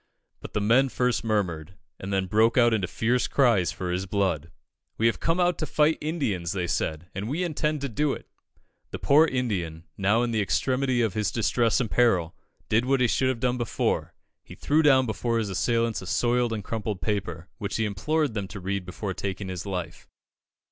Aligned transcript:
But 0.39 0.53
the 0.53 0.61
men 0.61 0.89
first 0.89 1.23
murmured, 1.23 1.75
and 1.99 2.11
then 2.11 2.25
broke 2.25 2.57
out 2.57 2.73
into 2.73 2.87
fierce 2.87 3.27
cries 3.27 3.71
for 3.71 3.91
his 3.91 4.07
blood. 4.07 4.51
"We 4.97 5.05
have 5.05 5.19
come 5.19 5.39
out 5.39 5.59
to 5.59 5.67
fight 5.67 5.99
Indians," 6.01 6.53
they 6.53 6.65
said, 6.65 7.05
"and 7.13 7.29
we 7.29 7.43
intend 7.43 7.81
to 7.81 7.87
do 7.87 8.11
it." 8.13 8.27
The 8.89 8.97
poor 8.97 9.27
Indian, 9.27 9.83
now 9.99 10.23
in 10.23 10.31
the 10.31 10.41
extremity 10.41 11.03
of 11.03 11.13
his 11.13 11.29
distress 11.31 11.79
and 11.79 11.91
peril, 11.91 12.35
did 12.67 12.85
what 12.85 12.99
he 12.99 13.05
should 13.07 13.29
have 13.29 13.39
done 13.39 13.59
before 13.59 14.15
he 14.43 14.55
threw 14.55 14.81
down 14.81 15.05
before 15.05 15.37
his 15.37 15.51
assailants 15.51 16.01
a 16.01 16.07
soiled 16.07 16.51
and 16.51 16.63
crumpled 16.63 16.99
paper, 17.01 17.47
which 17.59 17.75
he 17.75 17.85
implored 17.85 18.33
them 18.33 18.47
to 18.47 18.59
read 18.59 18.87
before 18.87 19.13
taking 19.13 19.49
his 19.49 19.67
life. 19.67 20.07